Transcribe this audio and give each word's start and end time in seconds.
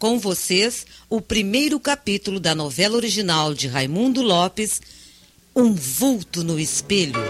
Com 0.00 0.18
vocês, 0.18 0.86
o 1.10 1.20
primeiro 1.20 1.78
capítulo 1.78 2.40
da 2.40 2.54
novela 2.54 2.96
original 2.96 3.52
de 3.52 3.68
Raimundo 3.68 4.22
Lopes, 4.22 4.80
Um 5.54 5.74
Vulto 5.74 6.42
no 6.42 6.58
Espelho. 6.58 7.20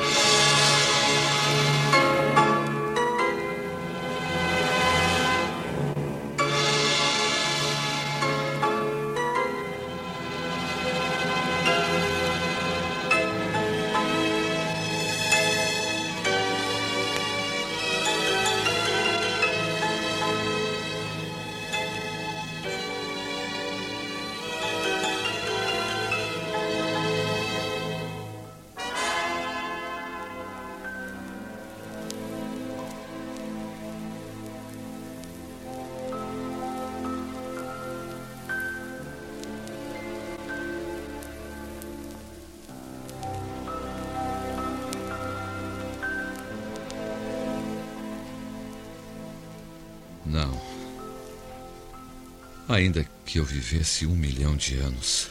Ainda 52.70 53.04
que 53.26 53.40
eu 53.40 53.44
vivesse 53.44 54.06
um 54.06 54.14
milhão 54.14 54.56
de 54.56 54.76
anos, 54.76 55.26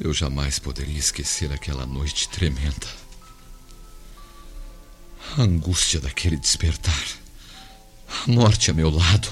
eu 0.00 0.12
jamais 0.12 0.58
poderia 0.58 0.98
esquecer 0.98 1.52
aquela 1.52 1.86
noite 1.86 2.28
tremenda. 2.28 2.88
A 5.36 5.42
angústia 5.42 6.00
daquele 6.00 6.36
despertar. 6.36 7.06
A 8.08 8.32
morte 8.32 8.72
a 8.72 8.74
meu 8.74 8.90
lado. 8.90 9.28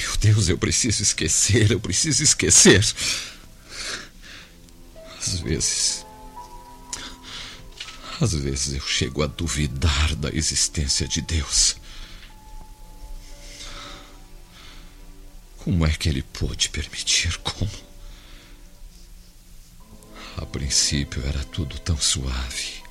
Meu 0.00 0.16
Deus, 0.16 0.48
eu 0.48 0.58
preciso 0.58 1.00
esquecer, 1.00 1.70
eu 1.70 1.78
preciso 1.78 2.24
esquecer. 2.24 2.84
Às 5.16 5.38
vezes. 5.38 6.06
Às 8.20 8.34
vezes 8.34 8.74
eu 8.74 8.84
chego 8.84 9.22
a 9.22 9.28
duvidar 9.28 10.16
da 10.16 10.28
existência 10.30 11.06
de 11.06 11.20
Deus. 11.20 11.76
Como 15.64 15.86
é 15.86 15.90
que 15.90 16.08
ele 16.08 16.22
pôde 16.22 16.70
permitir? 16.70 17.36
Como? 17.38 17.70
A 20.36 20.46
princípio 20.46 21.22
era 21.26 21.44
tudo 21.44 21.78
tão 21.78 21.98
suave, 21.98 22.82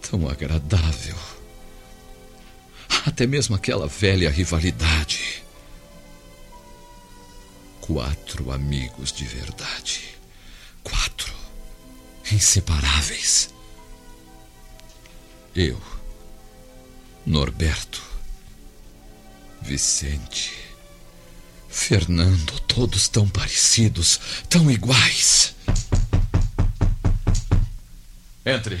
tão 0.00 0.26
agradável. 0.26 1.16
Até 3.04 3.26
mesmo 3.26 3.54
aquela 3.54 3.86
velha 3.86 4.30
rivalidade. 4.30 5.44
Quatro 7.82 8.50
amigos 8.50 9.12
de 9.12 9.24
verdade. 9.24 10.18
Quatro. 10.82 11.34
Inseparáveis. 12.32 13.52
Eu, 15.54 15.80
Norberto, 17.26 18.02
Vicente, 19.60 20.59
Fernando, 21.70 22.58
todos 22.60 23.08
tão 23.08 23.28
parecidos, 23.28 24.20
tão 24.48 24.70
iguais. 24.70 25.54
Entre. 28.44 28.80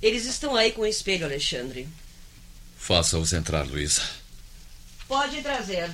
Eles 0.00 0.26
estão 0.26 0.56
aí 0.56 0.72
com 0.72 0.82
o 0.82 0.86
espelho, 0.86 1.24
Alexandre. 1.24 1.88
Faça-os 2.76 3.32
entrar, 3.32 3.66
Luísa. 3.66 4.02
Pode 5.06 5.42
trazer. 5.42 5.90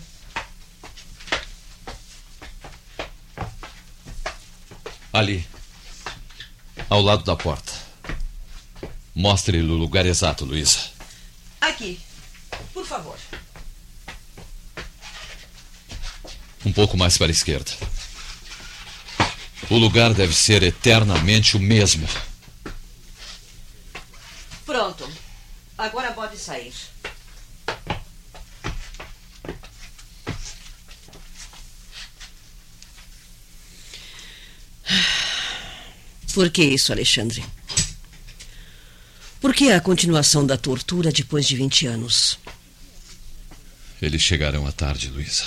Ali. 5.14 5.46
Ao 6.90 7.00
lado 7.00 7.22
da 7.22 7.36
porta. 7.36 7.72
Mostre-lhe 9.14 9.70
o 9.70 9.76
lugar 9.76 10.04
exato, 10.06 10.44
Luísa. 10.44 10.90
Aqui. 11.60 12.00
Por 12.72 12.84
favor. 12.84 13.16
Um 16.66 16.72
pouco 16.72 16.96
mais 16.96 17.16
para 17.16 17.28
a 17.28 17.30
esquerda. 17.30 17.70
O 19.70 19.76
lugar 19.78 20.12
deve 20.14 20.34
ser 20.34 20.64
eternamente 20.64 21.56
o 21.56 21.60
mesmo. 21.60 22.08
Pronto. 24.66 25.08
Agora 25.78 26.10
pode 26.10 26.36
sair. 26.36 26.74
Por 36.34 36.50
que 36.50 36.64
isso, 36.64 36.92
Alexandre? 36.92 37.44
Por 39.40 39.54
que 39.54 39.70
a 39.70 39.80
continuação 39.80 40.44
da 40.44 40.56
tortura 40.56 41.12
depois 41.12 41.46
de 41.46 41.54
20 41.54 41.86
anos? 41.86 42.40
Eles 44.02 44.20
chegarão 44.20 44.66
à 44.66 44.72
tarde, 44.72 45.10
Luísa. 45.10 45.46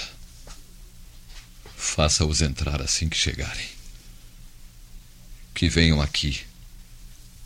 Faça-os 1.76 2.42
entrar 2.42 2.82
assim 2.82 3.10
que 3.10 3.18
chegarem. 3.18 3.68
Que 5.54 5.68
venham 5.68 6.02
aqui, 6.02 6.40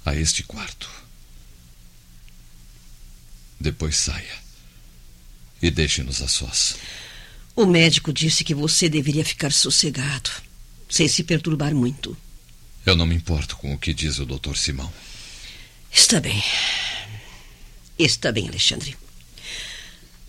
a 0.05 0.15
este 0.15 0.43
quarto. 0.43 0.87
Depois 3.59 3.97
saia 3.97 4.35
e 5.59 5.71
deixe-nos 5.71 6.21
a 6.21 6.27
sós. 6.27 6.75
O 7.55 7.65
médico 7.65 8.13
disse 8.13 8.43
que 8.43 8.53
você 8.53 8.87
deveria 8.87 9.25
ficar 9.25 9.51
sossegado, 9.51 10.29
sem 10.87 11.07
se 11.07 11.23
perturbar 11.23 11.73
muito. 11.73 12.15
Eu 12.85 12.95
não 12.95 13.05
me 13.05 13.15
importo 13.15 13.55
com 13.57 13.73
o 13.73 13.77
que 13.77 13.93
diz 13.93 14.19
o 14.19 14.25
Dr. 14.25 14.55
Simão. 14.55 14.91
Está 15.91 16.19
bem. 16.19 16.43
Está 17.97 18.31
bem, 18.31 18.47
Alexandre. 18.47 18.97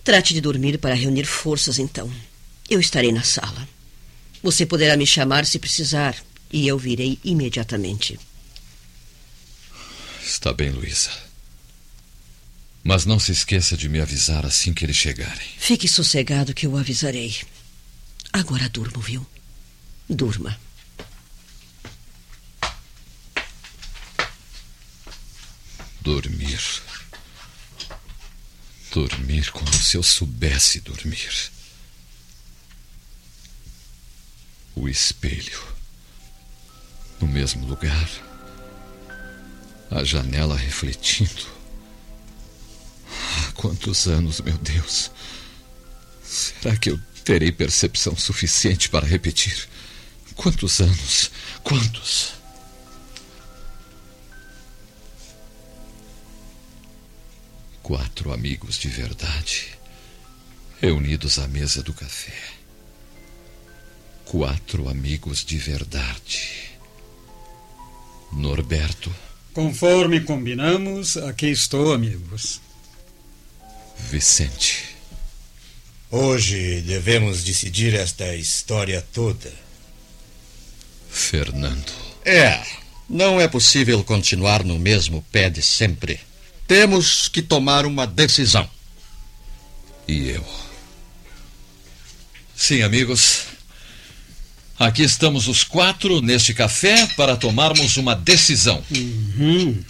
Trate 0.05 0.35
de 0.35 0.41
dormir 0.41 0.79
para 0.79 0.95
reunir 0.95 1.25
forças, 1.25 1.79
então. 1.79 2.13
Eu 2.69 2.81
estarei 2.81 3.13
na 3.13 3.23
sala. 3.23 3.69
Você 4.43 4.67
poderá 4.67 4.97
me 4.97 5.07
chamar 5.07 5.47
se 5.47 5.59
precisar 5.59 6.17
e 6.53 6.67
eu 6.67 6.77
virei 6.77 7.19
imediatamente. 7.25 8.19
Está 10.25 10.53
bem, 10.53 10.71
Luísa. 10.71 11.11
Mas 12.85 13.07
não 13.07 13.19
se 13.19 13.31
esqueça 13.31 13.77
de 13.77 13.89
me 13.89 14.01
avisar 14.01 14.45
assim 14.45 14.75
que 14.75 14.85
eles 14.85 14.97
chegarem. 14.97 15.47
Fique 15.57 15.87
sossegado 15.87 16.53
que 16.53 16.67
eu 16.67 16.77
avisarei. 16.77 17.37
Agora 18.33 18.69
durmo, 18.69 19.01
viu? 19.01 19.25
Durma. 20.09 20.59
Dormir. 26.03 26.61
Dormir 28.91 29.53
como 29.53 29.73
se 29.73 29.97
eu 29.97 30.03
soubesse 30.03 30.81
dormir. 30.81 31.53
O 34.75 34.89
espelho. 34.89 35.63
No 37.21 37.29
mesmo 37.29 37.65
lugar. 37.69 38.11
A 39.93 40.03
janela 40.03 40.57
refletindo. 40.57 41.47
Ah, 43.09 43.53
quantos 43.55 44.09
anos, 44.09 44.41
meu 44.41 44.59
Deus. 44.59 45.13
Será 46.25 46.77
que 46.77 46.91
eu 46.91 46.99
terei 47.25 47.53
percepção 47.53 48.17
suficiente 48.17 48.89
para 48.89 49.07
repetir? 49.07 49.69
Quantos 50.35 50.81
anos? 50.81 51.31
Quantos? 51.63 52.42
Quatro 57.83 58.33
amigos 58.33 58.79
de 58.79 58.89
verdade, 58.89 59.71
reunidos 60.81 61.39
à 61.41 61.49
mesa 61.49 61.83
do 61.83 61.93
café. 61.93 62.33
Quatro 64.25 64.89
amigos 64.89 65.45
de 65.45 65.59
verdade. 65.59 66.71
Norberto. 68.33 69.13
Conforme 69.53 70.21
combinamos, 70.21 71.17
aqui 71.17 71.49
estou, 71.49 71.93
amigos. 71.93 72.61
Vicente. 74.11 74.97
Hoje 76.09 76.83
devemos 76.83 77.43
decidir 77.43 77.95
esta 77.95 78.33
história 78.37 79.05
toda. 79.13 79.53
Fernando. 81.11 81.93
É, 82.25 82.63
não 83.09 83.41
é 83.41 83.49
possível 83.49 84.05
continuar 84.05 84.63
no 84.63 84.79
mesmo 84.79 85.21
pé 85.33 85.51
de 85.51 85.63
sempre. 85.63 86.21
Temos 86.67 87.29
que 87.29 87.43
tomar 87.43 87.85
uma 87.87 88.07
decisão. 88.07 88.69
E 90.09 90.29
eu? 90.31 90.45
Sim, 92.55 92.83
amigos. 92.83 93.45
Aqui 94.79 95.03
estamos 95.03 95.49
os 95.49 95.63
quatro 95.65 96.21
neste 96.21 96.53
café 96.55 97.07
para 97.17 97.37
tomarmos 97.37 97.97
uma 97.97 98.15
decisão. 98.15 98.83
Uhum. 98.91 99.83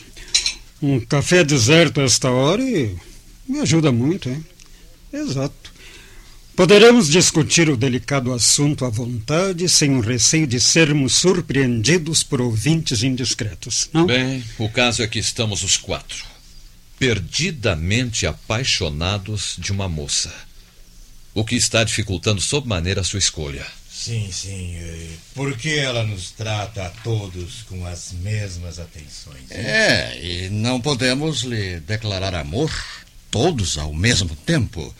Um 0.83 1.01
café 1.01 1.45
deserto 1.45 2.01
a 2.01 2.05
esta 2.05 2.31
hora 2.31 2.63
me 2.63 3.61
ajuda 3.61 3.93
muito, 3.93 4.29
hein? 4.29 4.45
Exato. 5.13 5.73
Poderemos 6.55 7.09
discutir 7.09 7.71
o 7.71 7.77
delicado 7.77 8.33
assunto 8.33 8.85
à 8.85 8.91
vontade, 8.91 9.69
sem 9.69 9.97
o 9.97 10.01
receio 10.01 10.47
de 10.47 10.61
sermos 10.61 11.15
surpreendidos 11.15 12.23
por 12.23 12.41
ouvintes 12.43 13.03
indiscretos, 13.03 13.89
não? 13.93 14.07
Bem, 14.07 14.45
o 14.59 14.69
caso 14.69 15.03
é 15.03 15.07
que 15.07 15.19
estamos 15.19 15.63
os 15.63 15.79
quatro, 15.79 16.25
perdidamente 16.99 18.27
apaixonados 18.27 19.57
de 19.59 19.73
uma 19.73 19.89
moça. 19.89 20.33
O 21.35 21.45
que 21.45 21.55
está 21.55 21.83
dificultando 21.83 22.41
sob 22.41 22.69
maneira 22.69 23.01
a 23.01 23.05
sua 23.05 23.19
escolha. 23.19 23.67
Sim, 23.91 24.31
sim. 24.33 24.77
Porque 25.35 25.71
ela 25.71 26.05
nos 26.05 26.31
trata 26.31 26.87
a 26.87 26.91
todos 26.91 27.63
com 27.69 27.87
as 27.87 28.13
mesmas 28.13 28.79
atenções. 28.79 29.51
É, 29.51 30.19
e 30.21 30.51
não 30.51 30.81
podemos 30.81 31.43
lhe 31.43 31.81
declarar 31.81 32.35
amor 32.35 32.71
todos 33.31 33.79
ao 33.79 33.93
mesmo 33.93 34.35
tempo 34.35 34.95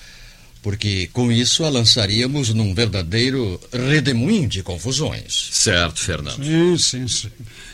porque 0.63 1.11
com 1.13 1.31
isso 1.31 1.65
a 1.65 1.69
lançaríamos 1.69 2.55
num 2.55 2.73
verdadeiro 2.73 3.61
redemoinho 3.73 4.49
de 4.49 4.63
confusões. 4.63 5.49
Certo, 5.51 5.99
Fernando. 6.01 6.43
Sim, 6.43 6.79
sim, 6.79 7.09
sim. 7.09 7.31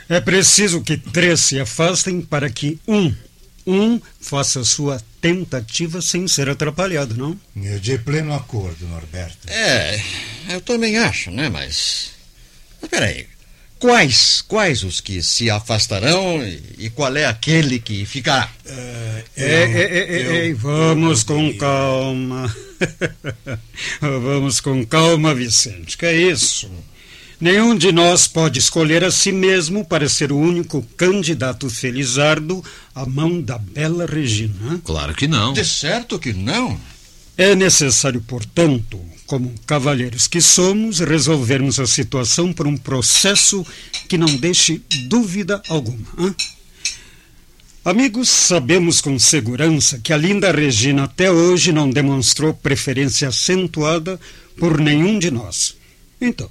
É 0.09 0.21
preciso 0.21 0.81
que 0.81 0.97
três 0.97 1.41
se 1.41 1.61
afastem 1.61 2.23
para 2.23 2.49
que 2.49 2.81
um, 2.89 3.15
um 3.69 4.01
faça 4.21 4.65
sua 4.65 5.01
tentativa 5.21 6.01
sem 6.01 6.27
ser 6.27 6.49
atrapalhado, 6.49 7.15
não? 7.15 7.39
De 7.55 7.99
pleno 7.99 8.35
acordo, 8.35 8.87
Norberto. 8.87 9.49
É, 9.49 10.01
eu 10.49 10.61
também 10.61 10.97
acho, 10.97 11.31
né? 11.31 11.49
Mas. 11.49 12.13
Mas 12.81 12.91
peraí. 12.91 13.27
Quais, 13.79 14.43
quais 14.43 14.83
os 14.83 15.01
que 15.01 15.23
se 15.23 15.49
afastarão 15.49 16.43
e, 16.45 16.61
e 16.79 16.91
qual 16.91 17.17
é 17.17 17.27
aquele 17.27 17.79
que 17.79 18.05
ficará? 18.05 18.51
Uh, 18.67 19.25
ei, 19.37 20.53
vamos 20.53 21.23
com 21.23 21.57
calma. 21.57 22.53
vamos 24.01 24.61
com 24.61 24.85
calma, 24.85 25.33
Vicente. 25.33 25.97
Que 25.97 26.07
é 26.07 26.17
isso? 26.17 26.69
Nenhum 27.41 27.77
de 27.77 27.93
nós 27.93 28.27
pode 28.27 28.59
escolher 28.59 29.05
a 29.05 29.13
si 29.13 29.31
mesmo 29.31 29.85
para 29.85 30.09
ser 30.09 30.33
o 30.33 30.37
único 30.37 30.83
candidato 30.97 31.71
felizardo 31.71 32.65
à 32.93 33.07
mão 33.07 33.41
da 33.41 33.57
bela 33.57 34.07
Regina. 34.07 34.81
Claro 34.85 35.15
que 35.15 35.29
não. 35.29 35.53
De 35.53 35.65
certo 35.65 36.19
que 36.19 36.33
não. 36.33 36.79
É 37.37 37.55
necessário, 37.55 38.21
portanto, 38.21 39.01
como 39.25 39.55
cavalheiros 39.65 40.27
que 40.27 40.41
somos, 40.41 40.99
resolvermos 40.99 41.79
a 41.79 41.87
situação 41.87 42.53
por 42.53 42.67
um 42.67 42.77
processo 42.77 43.65
que 44.09 44.19
não 44.19 44.35
deixe 44.35 44.83
dúvida 45.07 45.63
alguma. 45.69 46.09
Hein? 46.19 46.35
Amigos, 47.85 48.29
sabemos 48.29 49.01
com 49.01 49.17
segurança 49.17 50.01
que 50.03 50.13
a 50.13 50.17
linda 50.17 50.51
Regina 50.51 51.05
até 51.05 51.31
hoje 51.31 51.71
não 51.71 51.89
demonstrou 51.89 52.53
preferência 52.53 53.29
acentuada 53.29 54.19
por 54.59 54.81
nenhum 54.81 55.21
de 55.21 55.31
nós. 55.31 55.77
Então, 56.21 56.51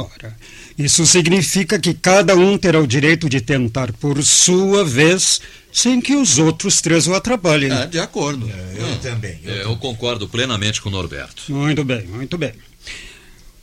ora, 0.00 0.36
isso 0.78 1.06
significa 1.06 1.78
que 1.78 1.94
cada 1.94 2.34
um 2.36 2.56
terá 2.56 2.80
o 2.80 2.86
direito 2.86 3.28
de 3.28 3.40
tentar 3.40 3.92
por 3.92 4.22
sua 4.22 4.84
vez, 4.84 5.40
sem 5.72 6.00
que 6.00 6.14
os 6.14 6.38
outros 6.38 6.80
três 6.80 7.06
o 7.06 7.14
atrapalhem. 7.14 7.72
É, 7.72 7.86
de 7.86 7.98
acordo. 7.98 8.50
É, 8.50 8.74
eu, 8.76 8.98
também. 8.98 9.38
Eu, 9.42 9.54
é, 9.54 9.64
eu 9.64 9.76
concordo 9.76 10.28
plenamente 10.28 10.80
com 10.80 10.88
o 10.88 10.92
Norberto. 10.92 11.42
Muito 11.52 11.84
bem, 11.84 12.06
muito 12.06 12.38
bem. 12.38 12.52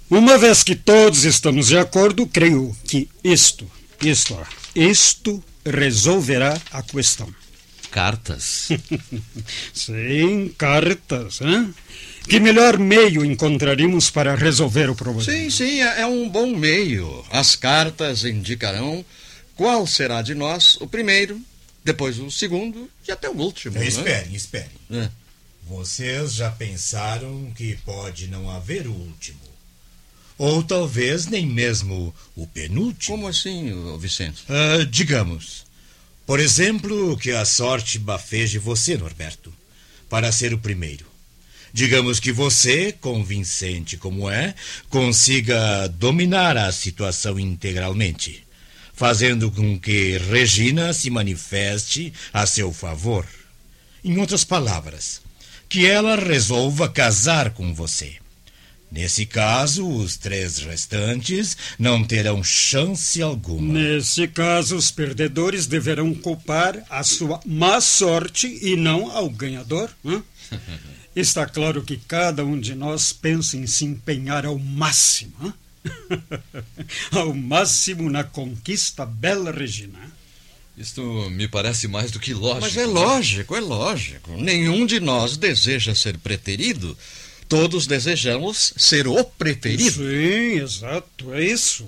Uma 0.09 0.37
vez 0.37 0.63
que 0.63 0.75
todos 0.75 1.25
estamos 1.25 1.67
de 1.67 1.77
acordo, 1.77 2.25
creio 2.25 2.75
que 2.85 3.09
isto, 3.23 3.69
isto, 4.01 4.37
isto 4.73 5.43
resolverá 5.65 6.57
a 6.71 6.81
questão. 6.81 7.27
Cartas? 7.91 8.69
Sim, 9.73 10.53
cartas. 10.57 11.41
Hein? 11.41 11.73
Que 12.27 12.39
melhor 12.39 12.77
meio 12.77 13.23
encontraríamos 13.23 14.09
para 14.09 14.35
resolver 14.35 14.89
o 14.89 14.95
problema? 14.95 15.23
Sim, 15.23 15.49
sim, 15.49 15.81
é, 15.81 16.01
é 16.01 16.05
um 16.05 16.27
bom 16.27 16.55
meio. 16.55 17.25
As 17.31 17.55
cartas 17.55 18.25
indicarão 18.25 19.05
qual 19.55 19.87
será 19.87 20.21
de 20.21 20.35
nós 20.35 20.75
o 20.81 20.87
primeiro, 20.87 21.41
depois 21.83 22.19
o 22.19 22.29
segundo 22.29 22.89
e 23.07 23.11
até 23.11 23.29
o 23.29 23.37
último. 23.37 23.79
Né? 23.79 23.87
Esperem, 23.87 24.35
esperem. 24.35 24.69
É. 24.91 25.09
Vocês 25.63 26.33
já 26.33 26.51
pensaram 26.51 27.51
que 27.55 27.77
pode 27.77 28.27
não 28.27 28.51
haver 28.51 28.87
o 28.87 28.91
último? 28.91 29.39
Ou 30.37 30.61
talvez 30.61 31.25
nem 31.25 31.47
mesmo 31.47 32.13
o 32.35 32.45
penúltimo? 32.45 33.15
Como 33.15 33.27
assim, 33.27 33.73
Vicente? 33.97 34.43
Uh, 34.43 34.85
digamos, 34.85 35.65
por 36.25 36.39
exemplo, 36.39 37.17
que 37.17 37.31
a 37.31 37.45
sorte 37.45 37.97
bafeje 37.97 38.59
você, 38.59 38.97
Norberto, 38.97 39.51
para 40.09 40.31
ser 40.31 40.53
o 40.53 40.59
primeiro. 40.59 41.06
Digamos 41.77 42.19
que 42.19 42.31
você, 42.31 42.91
convincente 42.91 43.97
como 43.97 44.27
é, 44.27 44.55
consiga 44.89 45.85
dominar 45.87 46.57
a 46.57 46.71
situação 46.71 47.39
integralmente, 47.39 48.43
fazendo 48.95 49.51
com 49.51 49.79
que 49.79 50.17
Regina 50.17 50.91
se 50.91 51.11
manifeste 51.11 52.11
a 52.33 52.47
seu 52.47 52.73
favor. 52.73 53.27
Em 54.03 54.17
outras 54.17 54.43
palavras, 54.43 55.21
que 55.69 55.85
ela 55.85 56.15
resolva 56.15 56.89
casar 56.89 57.51
com 57.51 57.71
você. 57.75 58.15
Nesse 58.91 59.27
caso, 59.27 59.87
os 59.87 60.17
três 60.17 60.57
restantes 60.57 61.55
não 61.77 62.03
terão 62.03 62.43
chance 62.43 63.21
alguma. 63.21 63.71
Nesse 63.71 64.27
caso, 64.27 64.77
os 64.77 64.89
perdedores 64.89 65.67
deverão 65.67 66.11
culpar 66.15 66.83
a 66.89 67.03
sua 67.03 67.39
má 67.45 67.79
sorte 67.79 68.47
e 68.63 68.75
não 68.75 69.11
ao 69.11 69.29
ganhador. 69.29 69.91
Hein? 70.03 70.23
Está 71.19 71.45
claro 71.45 71.83
que 71.83 71.97
cada 71.97 72.45
um 72.45 72.59
de 72.59 72.75
nós 72.75 73.11
pensa 73.11 73.57
em 73.57 73.65
se 73.65 73.85
empenhar 73.85 74.45
ao 74.45 74.57
máximo. 74.57 75.53
ao 77.11 77.33
máximo 77.33 78.09
na 78.09 78.23
conquista 78.23 79.05
bela 79.05 79.51
Regina. 79.51 79.99
Isto 80.77 81.01
me 81.31 81.47
parece 81.47 81.87
mais 81.87 82.11
do 82.11 82.19
que 82.19 82.33
lógico. 82.33 82.61
Mas 82.61 82.77
é 82.77 82.85
lógico, 82.85 83.55
é 83.55 83.59
lógico. 83.59 84.31
Nenhum 84.37 84.85
de 84.85 84.99
nós 84.99 85.37
deseja 85.37 85.95
ser 85.95 86.17
preterido 86.19 86.95
Todos 87.47 87.87
desejamos 87.87 88.73
ser 88.75 89.07
o 89.07 89.23
preferido. 89.23 89.91
Sim, 89.91 90.59
exato, 90.61 91.33
é 91.33 91.45
isso. 91.45 91.87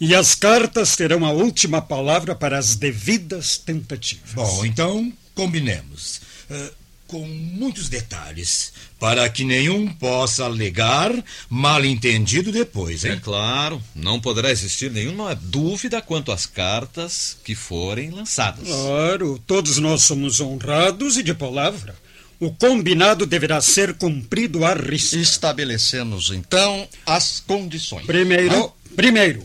E 0.00 0.14
as 0.14 0.34
cartas 0.34 0.94
terão 0.94 1.24
a 1.24 1.32
última 1.32 1.82
palavra 1.82 2.34
para 2.34 2.56
as 2.56 2.76
devidas 2.76 3.58
tentativas. 3.58 4.32
Bom, 4.34 4.64
então 4.64 5.12
combinemos. 5.34 6.20
Uh, 6.48 6.70
com 7.06 7.26
muitos 7.26 7.88
detalhes, 7.88 8.72
para 8.98 9.28
que 9.28 9.44
nenhum 9.44 9.86
possa 9.86 10.44
alegar 10.44 11.12
mal 11.48 11.84
entendido 11.84 12.50
depois, 12.50 13.04
hein? 13.04 13.12
É 13.12 13.16
claro, 13.16 13.82
não 13.94 14.20
poderá 14.20 14.50
existir 14.50 14.90
nenhuma 14.90 15.34
dúvida 15.34 16.02
quanto 16.02 16.32
às 16.32 16.46
cartas 16.46 17.36
que 17.44 17.54
forem 17.54 18.10
lançadas. 18.10 18.66
Claro, 18.66 19.40
todos 19.46 19.78
nós 19.78 20.02
somos 20.02 20.40
honrados 20.40 21.16
e 21.16 21.22
de 21.22 21.34
palavra. 21.34 21.94
O 22.38 22.50
combinado 22.50 23.24
deverá 23.24 23.60
ser 23.60 23.94
cumprido 23.94 24.64
à 24.64 24.74
risca. 24.74 25.16
Estabelecemos, 25.16 26.30
então, 26.30 26.86
as 27.06 27.40
condições. 27.40 28.04
Primeiro, 28.04 28.64
ah? 28.64 28.72
primeiro, 28.94 29.44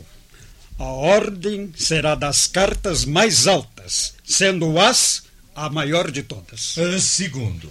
a 0.77 0.85
ordem 0.85 1.71
será 1.77 2.15
das 2.15 2.47
cartas 2.47 3.05
mais 3.05 3.47
altas, 3.47 4.15
sendo 4.25 4.77
as 4.79 5.23
a 5.55 5.69
maior 5.69 6.11
de 6.11 6.23
todas. 6.23 6.77
Uh, 6.77 6.99
segundo, 6.99 7.69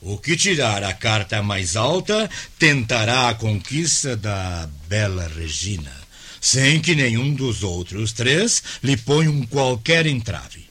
o 0.00 0.18
que 0.18 0.36
tirar 0.36 0.82
a 0.82 0.92
carta 0.92 1.42
mais 1.42 1.76
alta 1.76 2.28
tentará 2.58 3.28
a 3.28 3.34
conquista 3.34 4.16
da 4.16 4.68
bela 4.88 5.28
Regina, 5.28 5.92
sem 6.40 6.80
que 6.80 6.94
nenhum 6.94 7.34
dos 7.34 7.62
outros 7.62 8.12
três 8.12 8.62
lhe 8.82 8.96
ponha 8.96 9.30
um 9.30 9.46
qualquer 9.46 10.06
entrave. 10.06 10.66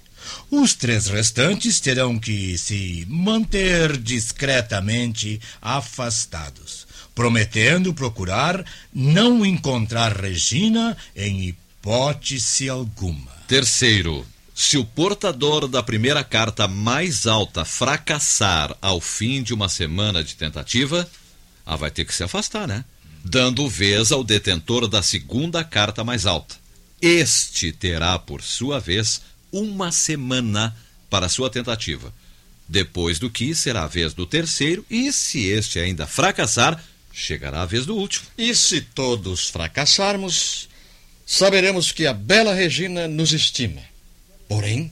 Os 0.49 0.73
três 0.73 1.07
restantes 1.07 1.79
terão 1.79 2.19
que 2.19 2.57
se 2.57 3.05
manter 3.07 3.97
discretamente 3.97 5.39
afastados, 5.61 6.85
prometendo 7.15 7.93
procurar 7.93 8.63
não 8.93 9.45
encontrar 9.45 10.11
Regina 10.11 10.97
em 11.15 11.47
hipótese 11.47 12.67
alguma. 12.67 13.31
Terceiro, 13.47 14.25
se 14.53 14.77
o 14.77 14.85
portador 14.85 15.67
da 15.67 15.81
primeira 15.81 16.23
carta 16.23 16.67
mais 16.67 17.25
alta 17.25 17.63
fracassar 17.63 18.75
ao 18.81 18.99
fim 18.99 19.41
de 19.41 19.53
uma 19.53 19.69
semana 19.69 20.23
de 20.23 20.35
tentativa, 20.35 21.09
ah, 21.65 21.75
vai 21.75 21.89
ter 21.89 22.05
que 22.05 22.13
se 22.13 22.23
afastar, 22.23 22.67
né? 22.67 22.83
Dando 23.23 23.67
vez 23.69 24.11
ao 24.11 24.23
detentor 24.23 24.87
da 24.87 25.01
segunda 25.01 25.63
carta 25.63 26.03
mais 26.03 26.25
alta. 26.25 26.55
Este 27.01 27.71
terá, 27.71 28.19
por 28.19 28.41
sua 28.41 28.79
vez, 28.79 29.21
uma 29.51 29.91
semana 29.91 30.75
para 31.09 31.29
sua 31.29 31.49
tentativa. 31.49 32.13
Depois 32.67 33.19
do 33.19 33.29
que 33.29 33.53
será 33.53 33.83
a 33.83 33.87
vez 33.87 34.13
do 34.13 34.25
terceiro, 34.25 34.85
e 34.89 35.11
se 35.11 35.45
este 35.47 35.79
ainda 35.79 36.07
fracassar, 36.07 36.81
chegará 37.11 37.63
a 37.63 37.65
vez 37.65 37.85
do 37.85 37.95
último. 37.95 38.25
E 38.37 38.55
se 38.55 38.81
todos 38.81 39.49
fracassarmos, 39.49 40.69
saberemos 41.25 41.91
que 41.91 42.05
a 42.05 42.13
bela 42.13 42.53
Regina 42.53 43.07
nos 43.07 43.33
estima. 43.33 43.90
Porém, 44.51 44.91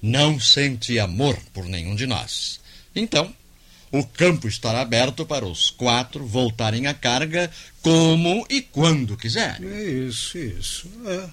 não 0.00 0.38
sente 0.38 0.96
amor 0.96 1.36
por 1.52 1.64
nenhum 1.64 1.96
de 1.96 2.06
nós. 2.06 2.60
Então, 2.94 3.34
o 3.90 4.06
campo 4.06 4.46
estará 4.46 4.80
aberto 4.80 5.26
para 5.26 5.44
os 5.44 5.70
quatro 5.70 6.24
voltarem 6.24 6.86
à 6.86 6.94
carga 6.94 7.50
como 7.80 8.46
e 8.48 8.62
quando 8.62 9.16
quiserem. 9.16 10.06
Isso, 10.06 10.38
isso. 10.38 10.88
É. 11.04 11.28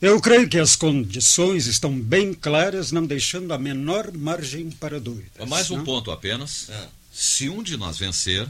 Eu 0.00 0.20
creio 0.20 0.48
que 0.48 0.60
as 0.60 0.76
condições 0.76 1.66
estão 1.66 1.92
bem 1.92 2.32
claras, 2.32 2.92
não 2.92 3.04
deixando 3.04 3.52
a 3.52 3.58
menor 3.58 4.12
margem 4.12 4.70
para 4.70 5.00
dúvidas. 5.00 5.48
Mais 5.48 5.72
um 5.72 5.78
não? 5.78 5.84
ponto 5.84 6.12
apenas. 6.12 6.70
É. 6.70 6.86
Se 7.12 7.48
um 7.48 7.64
de 7.64 7.76
nós 7.76 7.98
vencer, 7.98 8.48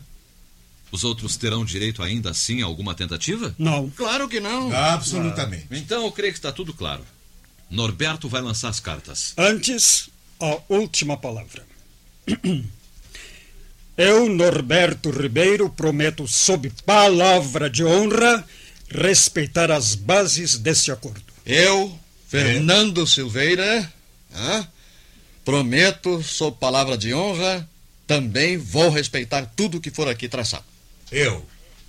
os 0.90 1.04
outros 1.04 1.38
terão 1.38 1.64
direito 1.64 2.02
ainda 2.02 2.28
assim 2.28 2.60
a 2.60 2.66
alguma 2.66 2.94
tentativa? 2.94 3.54
Não. 3.58 3.88
Claro 3.88 4.28
que 4.28 4.40
não. 4.40 4.70
Absolutamente. 4.76 5.68
Então 5.70 6.04
eu 6.04 6.12
creio 6.12 6.34
que 6.34 6.38
está 6.38 6.52
tudo 6.52 6.74
claro. 6.74 7.02
Norberto 7.72 8.28
vai 8.28 8.42
lançar 8.42 8.68
as 8.68 8.78
cartas. 8.78 9.32
Antes, 9.36 10.10
a 10.38 10.58
última 10.68 11.16
palavra. 11.16 11.64
Eu, 13.96 14.28
Norberto 14.28 15.10
Ribeiro, 15.10 15.68
prometo, 15.70 16.28
sob 16.28 16.70
palavra 16.84 17.68
de 17.68 17.84
honra, 17.84 18.44
respeitar 18.90 19.70
as 19.70 19.94
bases 19.94 20.56
deste 20.58 20.90
acordo. 20.90 21.22
Eu, 21.44 21.98
Fernando 22.28 23.06
Silveira, 23.06 23.92
hã? 24.34 24.68
prometo, 25.44 26.22
sob 26.22 26.56
palavra 26.58 26.96
de 26.96 27.12
honra, 27.14 27.68
também 28.06 28.56
vou 28.56 28.90
respeitar 28.90 29.46
tudo 29.56 29.80
que 29.80 29.90
for 29.90 30.08
aqui 30.08 30.28
traçado. 30.28 30.64
Eu, 31.10 31.44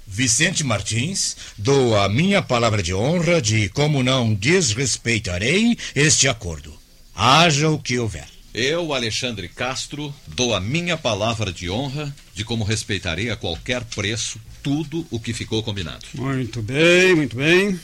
Vicente 0.06 0.64
Martins, 0.64 1.36
dou 1.58 1.98
a 1.98 2.08
minha 2.08 2.42
palavra 2.42 2.84
de 2.84 2.94
honra 2.94 3.42
de 3.42 3.70
como 3.70 4.04
não 4.04 4.34
desrespeitarei 4.34 5.78
este 5.96 6.28
acordo. 6.28 6.74
Haja 7.16 7.70
o 7.70 7.80
que 7.80 7.98
houver. 7.98 8.28
Eu, 8.54 8.94
Alexandre 8.94 9.48
Castro, 9.48 10.14
dou 10.28 10.54
a 10.54 10.60
minha 10.60 10.96
palavra 10.96 11.52
de 11.52 11.70
honra 11.70 12.16
de 12.36 12.46
como 12.46 12.64
respeitarei 12.64 13.32
a 13.32 13.36
qualquer 13.36 13.84
preço 13.84 14.40
tudo 14.62 15.06
o 15.10 15.20
que 15.20 15.34
ficou 15.34 15.64
combinado. 15.64 16.06
Muito 16.14 16.62
bem, 16.62 17.16
muito 17.16 17.36
bem. 17.36 17.80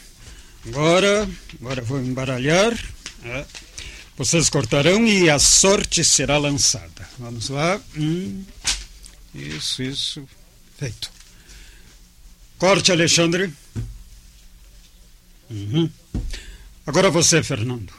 Agora, 0.68 1.28
agora 1.60 1.82
vou 1.82 2.00
embaralhar. 2.00 2.78
É. 3.26 3.46
Vocês 4.16 4.50
cortarão 4.50 5.08
e 5.08 5.30
a 5.30 5.40
sorte 5.40 6.04
será 6.04 6.38
lançada. 6.38 7.10
Vamos 7.18 7.50
lá. 7.50 7.80
Hum. 7.98 8.44
Isso, 9.34 9.82
isso. 9.82 10.28
Feito. 10.78 11.12
Corte, 12.60 12.92
Alexandre. 12.92 13.54
Uhum. 15.50 15.90
Agora 16.86 17.10
você, 17.10 17.42
Fernando. 17.42 17.94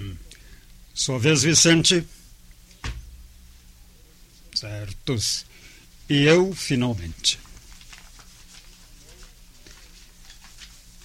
Hum. 0.00 0.16
Sua 0.94 1.18
vez, 1.18 1.42
Vicente. 1.42 2.02
Certos. 4.54 5.44
E 6.08 6.22
eu, 6.24 6.54
finalmente. 6.54 7.38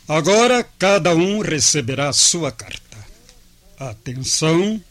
Agora 0.08 0.64
cada 0.64 1.14
um 1.14 1.42
receberá 1.42 2.14
sua 2.14 2.50
carta. 2.50 2.98
Atenção. 3.78 4.82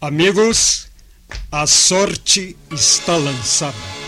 Amigos, 0.00 0.89
a 1.52 1.66
sorte 1.66 2.56
está 2.70 3.16
lançada. 3.16 3.99